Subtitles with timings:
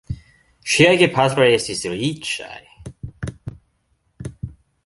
[0.75, 2.57] Ŝiaj gepatroj estis riĉaj.